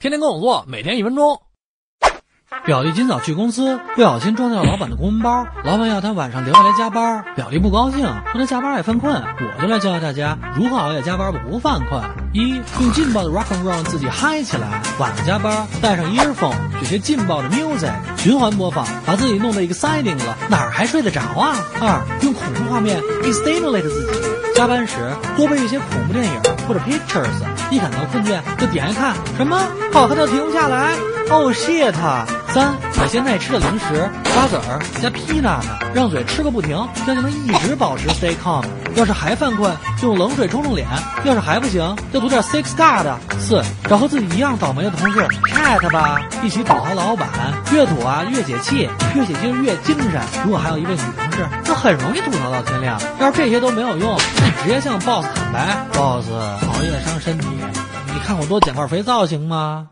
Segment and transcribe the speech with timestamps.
[0.00, 1.42] 天天跟我做，每天一分钟。
[2.64, 7.22] 表弟今早去公司，不小心撞掉老板的公文包，老板要他晚上留下来加班。
[7.36, 8.00] 表弟不高兴，
[8.32, 9.14] 说他加班爱犯困。
[9.14, 12.02] 我就来教教大家如何熬夜加班不犯困：
[12.32, 12.48] 一，
[12.80, 14.68] 用劲爆的 rock and roll 自己嗨起来；
[14.98, 21.54] 晚上加班，带上 earphone，这些劲爆的 music 循环播放，把自己弄得 exciting 了，哪儿还睡得着啊？
[21.78, 24.30] 二，用恐怖画面 stimulate 自己。
[24.54, 24.96] 加班时
[25.36, 26.32] 多背一些恐怖电影
[26.66, 27.28] 或者 pictures，
[27.70, 29.60] 一感到困倦就点开看，什么
[29.92, 30.96] 好看到停不下来。
[31.30, 35.62] 哦谢他三，买些耐吃的零食，瓜子儿加 peanut，
[35.94, 36.70] 让嘴吃个不停，
[37.06, 38.64] 这样就能一直保持 stay calm。
[38.96, 40.84] 要是还犯困，就用冷水冲冲脸；
[41.24, 43.06] 要是还不行，就涂点 six god。
[43.38, 47.28] 四，找和自己一样倒霉的同事 cat 吧，一起讨好老板。
[47.72, 50.20] 越土啊越解气，越解气越精神。
[50.44, 53.00] 如果还有一位女同事，那很容易吐槽到天亮。
[53.20, 57.46] 要是这些都没有用，那你直接向 boss 坦白，boss 熬夜伤身体，
[58.12, 59.86] 你看我多捡块肥皂行吗？